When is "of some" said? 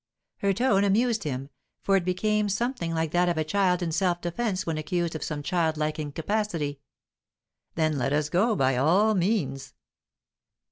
5.13-5.43